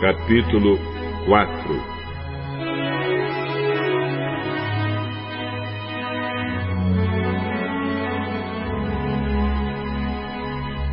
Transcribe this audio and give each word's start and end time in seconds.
Capítulo 0.00 0.78
4 1.26 1.90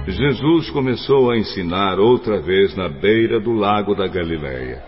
Jesus 0.09 0.69
começou 0.71 1.31
a 1.31 1.37
ensinar 1.37 1.97
outra 1.99 2.41
vez 2.41 2.75
na 2.75 2.89
beira 2.89 3.39
do 3.39 3.53
lago 3.53 3.95
da 3.95 4.07
Galileia. 4.07 4.83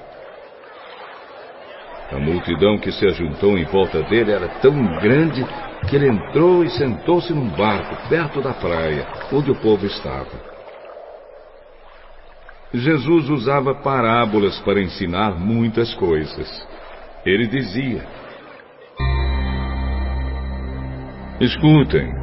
A 2.11 2.19
multidão 2.19 2.77
que 2.77 2.91
se 2.91 3.05
ajuntou 3.05 3.57
em 3.57 3.63
volta 3.63 4.03
dele 4.03 4.33
era 4.33 4.49
tão 4.59 4.73
grande 4.99 5.45
que 5.89 5.95
ele 5.95 6.09
entrou 6.09 6.65
e 6.65 6.69
sentou-se 6.71 7.31
num 7.31 7.47
barco 7.51 8.09
perto 8.09 8.41
da 8.41 8.53
praia, 8.53 9.07
onde 9.31 9.49
o 9.49 9.55
povo 9.55 9.85
estava. 9.85 10.58
Jesus 12.73 13.29
usava 13.29 13.73
parábolas 13.73 14.59
para 14.59 14.79
ensinar 14.79 15.31
muitas 15.39 15.91
coisas. 15.95 16.67
Ele 17.25 17.47
dizia: 17.47 18.05
Escutem, 21.41 22.13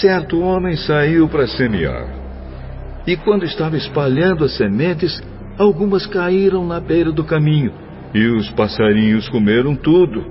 certo 0.00 0.40
homem 0.40 0.76
saiu 0.76 1.28
para 1.28 1.46
semear. 1.46 2.08
E 3.06 3.16
quando 3.16 3.44
estava 3.44 3.76
espalhando 3.76 4.44
as 4.44 4.56
sementes, 4.56 5.22
algumas 5.56 6.06
caíram 6.06 6.66
na 6.66 6.80
beira 6.80 7.12
do 7.12 7.22
caminho, 7.22 7.72
e 8.12 8.26
os 8.26 8.50
passarinhos 8.50 9.28
comeram 9.28 9.76
tudo. 9.76 10.24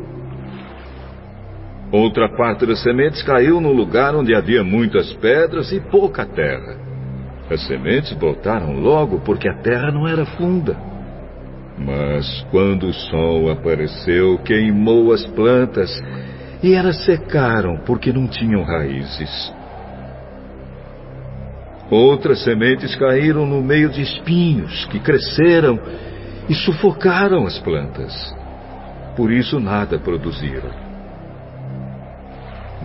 Outra 1.90 2.28
parte 2.36 2.66
das 2.66 2.82
sementes 2.84 3.24
caiu 3.24 3.62
no 3.62 3.72
lugar 3.72 4.14
onde 4.14 4.36
havia 4.36 4.64
muitas 4.64 5.14
pedras 5.14 5.72
e 5.72 5.80
pouca 5.80 6.26
terra. 6.26 6.91
As 7.50 7.66
sementes 7.68 8.14
brotaram 8.14 8.74
logo 8.74 9.20
porque 9.20 9.50
a 9.50 9.56
terra 9.56 9.92
não 9.92 10.08
era 10.08 10.26
funda. 10.26 10.78
Mas 11.78 12.46
quando 12.52 12.88
o 12.88 12.94
sol 12.94 13.50
apareceu, 13.50 14.38
queimou 14.40 15.12
as 15.12 15.26
plantas 15.28 15.92
e 16.62 16.74
elas 16.74 17.04
secaram 17.06 17.78
porque 17.86 18.14
não 18.14 18.28
tinham 18.28 18.64
raízes. 18.64 19.54
Outras 21.90 22.44
sementes 22.44 22.96
caíram 22.96 23.46
no 23.46 23.62
meio 23.62 23.90
de 23.90 24.02
espinhos 24.02 24.86
que 24.86 25.00
cresceram 25.00 25.80
e 26.48 26.54
sufocaram 26.54 27.46
as 27.46 27.60
plantas. 27.60 28.14
Por 29.16 29.32
isso 29.32 29.60
nada 29.60 30.00
produziram. 30.00 30.91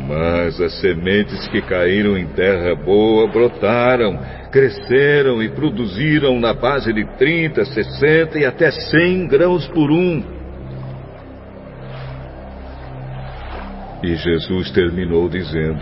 Mas 0.07 0.61
as 0.61 0.81
sementes 0.81 1.49
que 1.49 1.61
caíram 1.61 2.17
em 2.17 2.27
terra 2.29 2.77
boa 2.77 3.27
brotaram, 3.27 4.19
cresceram 4.53 5.43
e 5.43 5.49
produziram 5.49 6.39
na 6.39 6.55
base 6.55 6.93
de 6.93 7.05
30, 7.17 7.65
60 7.65 8.39
e 8.39 8.45
até 8.45 8.71
100 8.71 9.27
grãos 9.27 9.67
por 9.69 9.91
um. 9.91 10.23
E 14.05 14.15
Jesus 14.15 14.71
terminou 14.71 15.29
dizendo: 15.29 15.81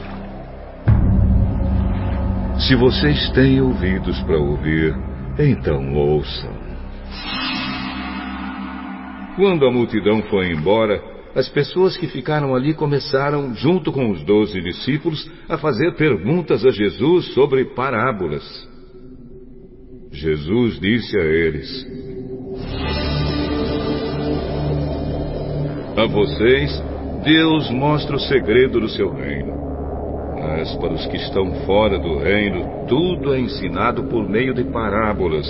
Se 2.61 2.75
vocês 2.77 3.30
têm 3.33 3.61
ouvidos 3.61 4.19
para 4.22 4.39
ouvir, 4.39 4.95
então 5.39 5.95
ouçam. 5.95 6.64
Quando 9.36 9.67
a 9.67 9.70
multidão 9.70 10.22
foi 10.30 10.50
embora, 10.50 11.14
as 11.35 11.49
pessoas 11.49 11.97
que 11.97 12.07
ficaram 12.07 12.55
ali 12.55 12.75
começaram, 12.75 13.55
junto 13.55 13.93
com 13.93 14.11
os 14.11 14.23
doze 14.23 14.61
discípulos, 14.61 15.29
a 15.49 15.59
fazer 15.59 15.97
perguntas 15.97 16.65
a 16.65 16.71
Jesus 16.71 17.35
sobre 17.35 17.65
parábolas. 17.75 18.45
Jesus 20.13 20.79
disse 20.79 21.19
a 21.19 21.25
eles: 21.25 21.87
A 25.97 26.07
vocês 26.07 26.83
Deus 27.25 27.69
mostra 27.70 28.14
o 28.14 28.20
segredo 28.20 28.79
do 28.79 28.89
seu 28.89 29.13
reino. 29.13 29.55
Mas 30.41 30.73
para 30.77 30.92
os 30.92 31.05
que 31.07 31.17
estão 31.17 31.53
fora 31.64 31.98
do 31.98 32.19
reino, 32.19 32.87
tudo 32.87 33.35
é 33.35 33.41
ensinado 33.41 34.05
por 34.05 34.29
meio 34.29 34.55
de 34.55 34.63
parábolas, 34.64 35.47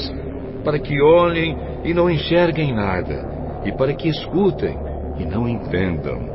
para 0.65 0.79
que 0.79 0.99
olhem 1.03 1.59
e 1.85 1.93
não 1.93 2.09
enxerguem 2.09 2.73
nada, 2.73 3.63
e 3.67 3.73
para 3.73 3.93
que 3.93 4.09
escutem 4.09 4.84
e 5.19 5.25
não 5.25 5.49
entendam. 5.49 6.29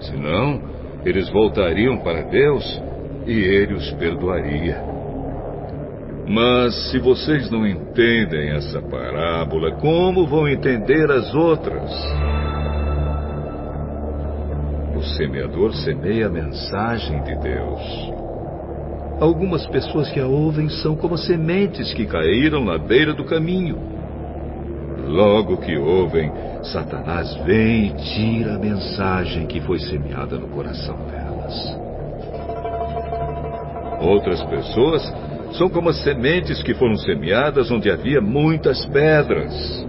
Senão, 0.00 0.60
eles 1.04 1.28
voltariam 1.30 1.98
para 1.98 2.22
Deus 2.22 2.82
e 3.26 3.32
Ele 3.32 3.74
os 3.74 3.90
perdoaria. 3.92 4.96
Mas 6.28 6.90
se 6.90 6.98
vocês 6.98 7.48
não 7.50 7.66
entendem 7.66 8.50
essa 8.50 8.82
parábola, 8.82 9.76
como 9.76 10.26
vão 10.26 10.48
entender 10.48 11.10
as 11.10 11.32
outras? 11.34 11.90
O 14.96 15.02
semeador 15.16 15.72
semeia 15.74 16.26
a 16.26 16.30
mensagem 16.30 17.22
de 17.22 17.36
Deus. 17.36 18.12
Algumas 19.20 19.66
pessoas 19.66 20.10
que 20.10 20.18
a 20.18 20.26
ouvem 20.26 20.68
são 20.68 20.96
como 20.96 21.16
sementes 21.16 21.94
que 21.94 22.06
caíram 22.06 22.64
na 22.64 22.76
beira 22.76 23.14
do 23.14 23.24
caminho. 23.24 23.95
Logo 25.04 25.58
que 25.58 25.76
ouvem, 25.76 26.32
Satanás 26.62 27.34
vem 27.44 27.86
e 27.86 27.90
tira 27.90 28.54
a 28.54 28.58
mensagem 28.58 29.46
que 29.46 29.60
foi 29.60 29.78
semeada 29.78 30.38
no 30.38 30.48
coração 30.48 30.96
delas. 31.06 31.78
Outras 34.00 34.42
pessoas 34.44 35.14
são 35.52 35.68
como 35.68 35.88
as 35.90 36.02
sementes 36.02 36.62
que 36.62 36.74
foram 36.74 36.96
semeadas 36.96 37.70
onde 37.70 37.90
havia 37.90 38.20
muitas 38.20 38.84
pedras. 38.86 39.86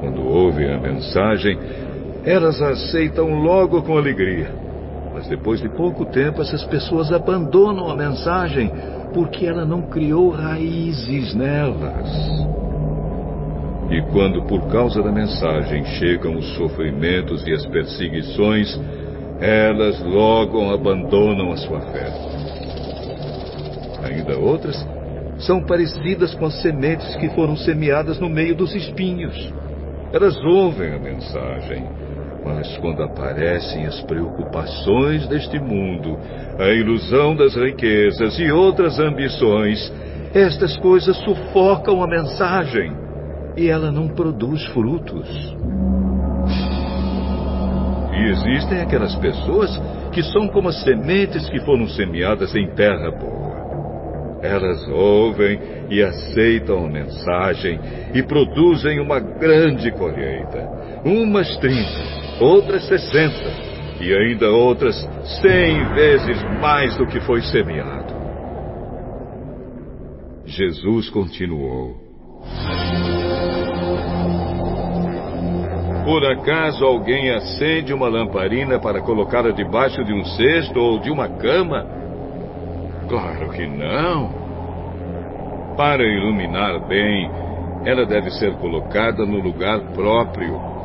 Quando 0.00 0.26
ouvem 0.26 0.72
a 0.72 0.78
mensagem, 0.78 1.58
elas 2.24 2.60
aceitam 2.60 3.40
logo 3.40 3.82
com 3.82 3.96
alegria. 3.96 4.50
Mas 5.14 5.26
depois 5.26 5.60
de 5.60 5.68
pouco 5.68 6.04
tempo, 6.04 6.42
essas 6.42 6.62
pessoas 6.64 7.12
abandonam 7.12 7.90
a 7.90 7.96
mensagem 7.96 8.70
porque 9.12 9.46
ela 9.46 9.64
não 9.64 9.82
criou 9.82 10.30
raízes 10.30 11.34
nelas. 11.34 12.08
E 13.90 14.02
quando, 14.12 14.42
por 14.42 14.70
causa 14.70 15.02
da 15.02 15.10
mensagem, 15.10 15.82
chegam 15.84 16.36
os 16.36 16.46
sofrimentos 16.56 17.46
e 17.46 17.52
as 17.52 17.64
perseguições, 17.66 18.78
elas 19.40 19.98
logo 20.02 20.70
abandonam 20.70 21.52
a 21.52 21.56
sua 21.56 21.80
fé. 21.80 22.12
Ainda 24.04 24.36
outras 24.38 24.86
são 25.38 25.64
parecidas 25.64 26.34
com 26.34 26.46
as 26.46 26.60
sementes 26.60 27.16
que 27.16 27.30
foram 27.30 27.56
semeadas 27.56 28.18
no 28.18 28.28
meio 28.28 28.54
dos 28.54 28.74
espinhos. 28.74 29.52
Elas 30.12 30.36
ouvem 30.44 30.92
a 30.92 30.98
mensagem, 30.98 31.86
mas 32.44 32.76
quando 32.78 33.02
aparecem 33.02 33.86
as 33.86 34.02
preocupações 34.02 35.26
deste 35.28 35.58
mundo, 35.58 36.18
a 36.58 36.68
ilusão 36.68 37.34
das 37.34 37.54
riquezas 37.54 38.38
e 38.38 38.50
outras 38.50 38.98
ambições, 38.98 39.92
estas 40.34 40.76
coisas 40.76 41.16
sufocam 41.18 42.02
a 42.02 42.06
mensagem 42.06 43.07
e 43.58 43.68
ela 43.68 43.90
não 43.90 44.06
produz 44.08 44.64
frutos. 44.66 45.28
E 48.12 48.30
existem 48.30 48.80
aquelas 48.80 49.14
pessoas 49.16 49.70
que 50.12 50.22
são 50.22 50.46
como 50.48 50.68
as 50.68 50.80
sementes 50.84 51.48
que 51.50 51.60
foram 51.60 51.88
semeadas 51.88 52.54
em 52.54 52.68
terra 52.74 53.10
boa. 53.10 53.48
Elas 54.40 54.86
ouvem 54.88 55.58
e 55.90 56.00
aceitam 56.00 56.86
a 56.86 56.88
mensagem 56.88 57.80
e 58.14 58.22
produzem 58.22 59.00
uma 59.00 59.18
grande 59.18 59.90
colheita. 59.90 61.00
Umas 61.04 61.56
trinta, 61.58 62.40
outras 62.40 62.86
sessenta 62.86 63.68
e 64.00 64.14
ainda 64.14 64.48
outras 64.50 64.96
cem 65.42 65.84
vezes 65.94 66.40
mais 66.60 66.96
do 66.96 67.06
que 67.06 67.20
foi 67.20 67.42
semeado. 67.42 68.14
Jesus 70.46 71.10
continuou. 71.10 72.07
Por 76.08 76.24
acaso 76.24 76.86
alguém 76.86 77.30
acende 77.30 77.92
uma 77.92 78.08
lamparina 78.08 78.78
para 78.78 79.02
colocá-la 79.02 79.50
debaixo 79.50 80.02
de 80.02 80.14
um 80.14 80.24
cesto 80.24 80.80
ou 80.80 80.98
de 80.98 81.10
uma 81.10 81.28
cama? 81.28 81.84
Claro 83.10 83.50
que 83.50 83.66
não. 83.66 84.30
Para 85.76 86.02
iluminar 86.02 86.80
bem, 86.88 87.30
ela 87.84 88.06
deve 88.06 88.30
ser 88.30 88.54
colocada 88.54 89.26
no 89.26 89.38
lugar 89.38 89.80
próprio 89.92 90.78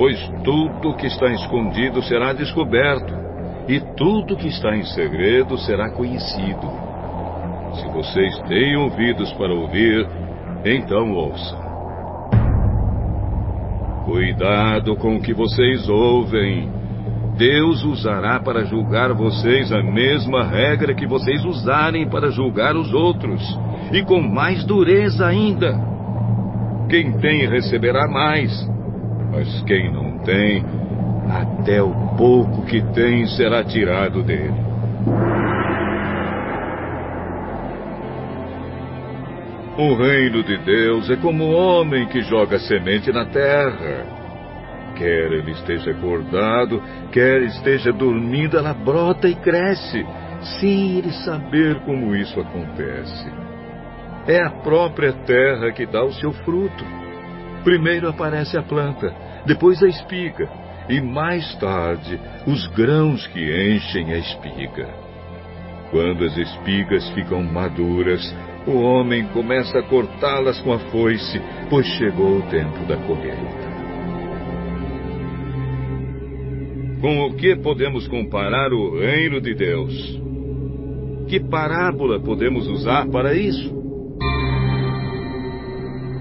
pois 0.00 0.18
tudo 0.42 0.96
que 0.96 1.06
está 1.06 1.26
escondido 1.26 2.02
será 2.02 2.32
descoberto, 2.32 3.12
e 3.68 3.78
tudo 3.98 4.34
que 4.34 4.48
está 4.48 4.74
em 4.74 4.82
segredo 4.82 5.58
será 5.58 5.90
conhecido. 5.90 6.66
Se 7.74 7.86
vocês 7.88 8.38
têm 8.48 8.78
ouvidos 8.78 9.30
para 9.34 9.52
ouvir, 9.52 10.08
então 10.64 11.12
ouçam. 11.12 11.69
Cuidado 14.10 14.96
com 14.96 15.14
o 15.14 15.22
que 15.22 15.32
vocês 15.32 15.88
ouvem. 15.88 16.68
Deus 17.38 17.84
usará 17.84 18.40
para 18.40 18.64
julgar 18.64 19.14
vocês 19.14 19.72
a 19.72 19.84
mesma 19.84 20.42
regra 20.42 20.92
que 20.92 21.06
vocês 21.06 21.44
usarem 21.44 22.08
para 22.08 22.28
julgar 22.28 22.74
os 22.74 22.92
outros, 22.92 23.40
e 23.92 24.02
com 24.02 24.20
mais 24.20 24.64
dureza 24.64 25.28
ainda. 25.28 25.80
Quem 26.88 27.12
tem 27.18 27.48
receberá 27.48 28.08
mais. 28.08 28.50
Mas 29.30 29.62
quem 29.62 29.92
não 29.92 30.18
tem, 30.18 30.64
até 31.30 31.80
o 31.80 31.94
pouco 32.16 32.66
que 32.66 32.82
tem 32.92 33.26
será 33.26 33.62
tirado 33.62 34.24
dele. 34.24 34.58
O 39.80 39.94
reino 39.94 40.42
de 40.42 40.58
Deus 40.58 41.08
é 41.08 41.16
como 41.16 41.42
o 41.42 41.52
homem 41.52 42.06
que 42.08 42.20
joga 42.20 42.58
semente 42.58 43.10
na 43.10 43.24
terra. 43.24 44.04
Quer 44.94 45.32
ele 45.32 45.52
esteja 45.52 45.92
acordado, 45.92 46.82
quer 47.10 47.40
esteja 47.44 47.90
dormindo, 47.90 48.58
ela 48.58 48.74
brota 48.74 49.26
e 49.26 49.34
cresce, 49.34 50.04
sem 50.60 50.98
ele 50.98 51.10
saber 51.24 51.76
como 51.86 52.14
isso 52.14 52.38
acontece. 52.38 53.32
É 54.26 54.44
a 54.44 54.50
própria 54.50 55.14
terra 55.14 55.72
que 55.72 55.86
dá 55.86 56.04
o 56.04 56.12
seu 56.12 56.30
fruto. 56.44 56.84
Primeiro 57.64 58.06
aparece 58.06 58.58
a 58.58 58.62
planta, 58.62 59.10
depois 59.46 59.82
a 59.82 59.88
espiga, 59.88 60.46
e 60.90 61.00
mais 61.00 61.54
tarde 61.54 62.20
os 62.46 62.66
grãos 62.74 63.26
que 63.28 63.74
enchem 63.74 64.12
a 64.12 64.18
espiga. 64.18 64.88
Quando 65.90 66.22
as 66.26 66.36
espigas 66.36 67.08
ficam 67.14 67.42
maduras, 67.42 68.22
o 68.66 68.72
homem 68.72 69.26
começa 69.28 69.78
a 69.78 69.82
cortá-las 69.82 70.60
com 70.60 70.72
a 70.72 70.78
foice, 70.78 71.40
pois 71.68 71.86
chegou 71.86 72.38
o 72.38 72.42
tempo 72.42 72.84
da 72.86 72.96
colheita. 72.96 73.70
Com 77.00 77.26
o 77.26 77.34
que 77.34 77.56
podemos 77.56 78.06
comparar 78.08 78.72
o 78.72 78.98
reino 78.98 79.40
de 79.40 79.54
Deus? 79.54 80.20
Que 81.28 81.40
parábola 81.40 82.20
podemos 82.20 82.66
usar 82.68 83.08
para 83.08 83.34
isso? 83.34 83.80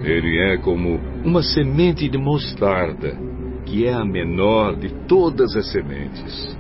Ele 0.04 0.38
é 0.40 0.58
como 0.58 1.00
uma 1.26 1.44
semente 1.44 2.08
de 2.08 2.18
mostarda, 2.18 3.18
que 3.66 3.86
é 3.86 3.94
a 3.94 4.06
menor 4.06 4.78
de 4.78 4.90
todas 5.08 5.56
as 5.56 5.70
sementes. 5.72 6.58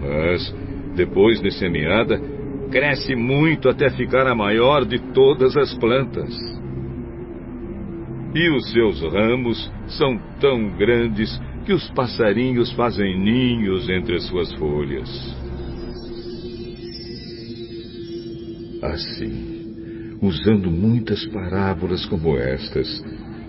Mas, 0.00 0.54
depois 0.94 1.40
de 1.40 1.50
semeada, 1.50 2.20
cresce 2.72 3.14
muito 3.14 3.68
até 3.68 3.90
ficar 3.90 4.26
a 4.26 4.34
maior 4.34 4.86
de 4.86 4.98
todas 5.12 5.54
as 5.56 5.74
plantas. 5.74 6.34
E 8.34 8.48
os 8.48 8.72
seus 8.72 9.02
ramos 9.12 9.70
são 9.88 10.18
tão 10.40 10.70
grandes 10.78 11.38
que 11.66 11.72
os 11.74 11.88
passarinhos 11.90 12.72
fazem 12.72 13.20
ninhos 13.20 13.88
entre 13.90 14.16
as 14.16 14.24
suas 14.24 14.50
folhas. 14.54 15.36
Assim, 18.82 20.16
usando 20.22 20.70
muitas 20.70 21.26
parábolas 21.26 22.06
como 22.06 22.38
estas, 22.38 22.88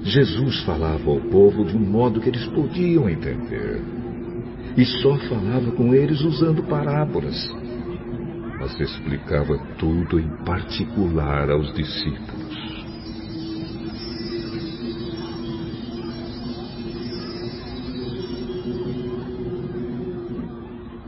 Jesus 0.03 0.63
falava 0.63 1.09
ao 1.09 1.21
povo 1.21 1.63
de 1.63 1.77
um 1.77 1.79
modo 1.79 2.19
que 2.19 2.27
eles 2.27 2.45
podiam 2.47 3.09
entender. 3.09 3.81
E 4.75 4.83
só 4.83 5.15
falava 5.29 5.71
com 5.71 5.95
eles 5.95 6.21
usando 6.21 6.61
parábolas 6.63 7.62
mas 8.63 8.79
explicava 8.79 9.57
tudo 9.77 10.17
em 10.17 10.29
particular 10.45 11.49
aos 11.49 11.73
discípulos. 11.73 12.53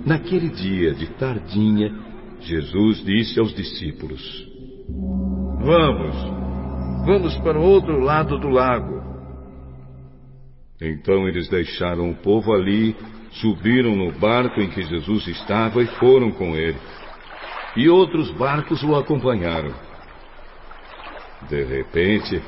Naquele 0.05 0.49
dia 0.49 0.93
de 0.93 1.07
tardinha, 1.13 1.97
Jesus 2.41 3.03
disse 3.05 3.39
aos 3.39 3.53
discípulos: 3.55 4.21
Vamos, 5.61 6.15
vamos 7.05 7.37
para 7.37 7.57
o 7.57 7.63
outro 7.63 8.01
lado 8.01 8.37
do 8.37 8.49
lago. 8.49 9.01
Então 10.81 11.25
eles 11.25 11.47
deixaram 11.47 12.11
o 12.11 12.15
povo 12.15 12.51
ali, 12.51 12.93
subiram 13.31 13.95
no 13.95 14.11
barco 14.11 14.59
em 14.59 14.69
que 14.69 14.83
Jesus 14.83 15.25
estava 15.27 15.81
e 15.81 15.87
foram 15.87 16.31
com 16.31 16.53
ele 16.53 16.77
e 17.75 17.89
outros 17.89 18.31
barcos 18.31 18.81
o 18.83 18.95
acompanharam. 18.95 19.73
De 21.49 21.63
repente, 21.63 22.41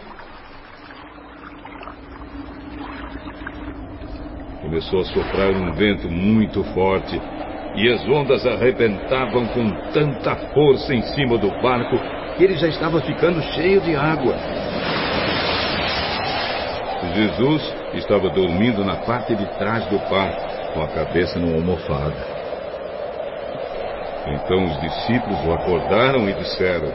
começou 4.61 5.01
a 5.01 5.05
soprar 5.05 5.51
um 5.51 5.71
vento 5.73 6.09
muito 6.09 6.63
forte 6.73 7.19
e 7.75 7.89
as 7.89 8.07
ondas 8.07 8.45
arrebentavam 8.45 9.45
com 9.47 9.69
tanta 9.91 10.35
força 10.53 10.93
em 10.93 11.01
cima 11.13 11.37
do 11.37 11.49
barco 11.61 11.97
que 12.37 12.43
ele 12.43 12.55
já 12.55 12.67
estava 12.67 13.01
ficando 13.01 13.41
cheio 13.53 13.81
de 13.81 13.95
água. 13.95 14.35
Jesus 17.13 17.75
estava 17.93 18.29
dormindo 18.29 18.83
na 18.83 18.97
parte 18.97 19.35
de 19.35 19.45
trás 19.57 19.85
do 19.87 19.97
barco, 20.09 20.73
com 20.73 20.83
a 20.83 20.87
cabeça 20.87 21.39
numa 21.39 21.55
almofada. 21.55 22.46
Então 24.33 24.65
os 24.65 24.81
discípulos 24.81 25.45
o 25.45 25.53
acordaram 25.53 26.27
e 26.29 26.33
disseram: 26.33 26.91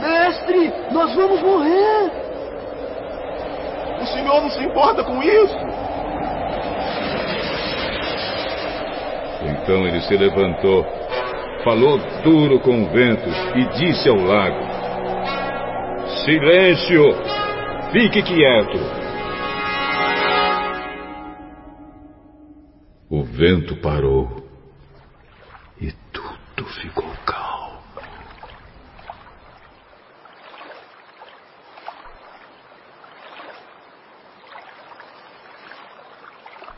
Mestre, 0.00 0.72
nós 0.92 1.14
vamos 1.14 1.42
morrer. 1.42 2.10
O 4.00 4.06
senhor 4.06 4.40
não 4.40 4.50
se 4.50 4.62
importa 4.64 5.04
com 5.04 5.22
isso? 5.22 5.56
Então 9.44 9.86
ele 9.86 10.00
se 10.02 10.16
levantou, 10.16 10.84
falou 11.64 11.98
duro 12.22 12.60
com 12.60 12.82
o 12.82 12.88
vento 12.88 13.28
e 13.56 13.64
disse 13.78 14.08
ao 14.08 14.16
lago: 14.16 14.64
Silêncio! 16.24 17.02
Fique 17.92 18.22
quieto! 18.22 18.78
O 23.10 23.22
vento 23.22 23.76
parou 23.76 24.51
tudo 26.12 26.68
ficou 26.80 27.10
calmo. 27.26 27.82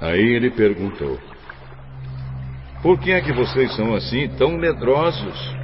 Aí 0.00 0.20
ele 0.20 0.50
perguntou: 0.50 1.18
Por 2.82 2.98
que 2.98 3.12
é 3.12 3.20
que 3.20 3.32
vocês 3.32 3.74
são 3.74 3.94
assim 3.94 4.28
tão 4.36 4.52
medrosos? 4.52 5.54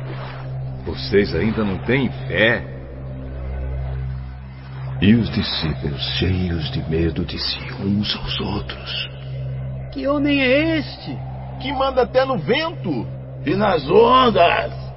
Vocês 0.85 1.35
ainda 1.35 1.65
não 1.65 1.79
têm 1.85 2.11
fé? 2.27 2.65
E 5.01 5.15
os 5.15 5.31
discípulos, 5.31 6.03
cheios 6.19 6.71
de 6.73 6.83
medo, 6.91 7.25
diziam 7.25 7.81
uns 7.83 8.15
aos 8.17 8.41
outros: 8.41 9.11
Que 9.93 10.07
homem 10.07 10.43
é 10.43 10.79
este? 10.79 11.19
Que 11.61 11.73
manda 11.73 12.03
até 12.03 12.25
no 12.25 12.39
vento 12.39 13.07
e 13.45 13.55
nas 13.57 13.89
ondas. 13.89 14.90